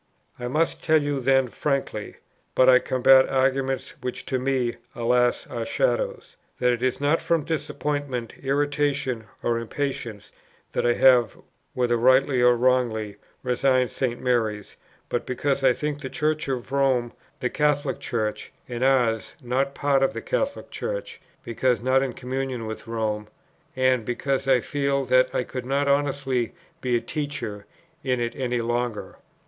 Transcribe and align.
"I 0.39 0.47
must 0.47 0.81
tell 0.83 0.99
you 0.99 1.19
then 1.19 1.47
frankly, 1.47 2.15
(but 2.55 2.67
I 2.67 2.79
combat 2.79 3.29
arguments 3.29 3.91
which 4.01 4.25
to 4.25 4.39
me, 4.39 4.77
alas, 4.95 5.45
are 5.45 5.63
shadows,) 5.63 6.37
that 6.57 6.71
it 6.71 6.81
is 6.81 6.99
not 6.99 7.21
from 7.21 7.43
disappointment, 7.43 8.33
irritation, 8.41 9.25
or 9.43 9.59
impatience, 9.59 10.31
that 10.71 10.87
I 10.87 10.93
have, 10.93 11.37
whether 11.75 11.97
rightly 11.97 12.41
or 12.41 12.55
wrongly, 12.57 13.17
resigned 13.43 13.91
St. 13.91 14.19
Mary's; 14.19 14.75
but 15.07 15.27
because 15.27 15.63
I 15.63 15.71
think 15.71 16.01
the 16.01 16.09
Church 16.09 16.47
of 16.47 16.71
Rome 16.71 17.13
the 17.39 17.51
Catholic 17.51 17.99
Church, 17.99 18.51
and 18.67 18.83
ours 18.83 19.35
not 19.39 19.75
part 19.75 20.01
of 20.01 20.13
the 20.13 20.21
Catholic 20.23 20.71
Church, 20.71 21.21
because 21.45 21.79
not 21.83 22.01
in 22.01 22.13
communion 22.13 22.65
with 22.65 22.87
Rome; 22.87 23.27
and 23.75 24.03
because 24.03 24.47
I 24.47 24.61
feel 24.61 25.05
that 25.05 25.29
I 25.35 25.43
could 25.43 25.67
not 25.67 25.87
honestly 25.87 26.55
be 26.81 26.95
a 26.95 27.01
teacher 27.01 27.67
in 28.03 28.19
it 28.19 28.35
any 28.35 28.61
longer. 28.61 29.17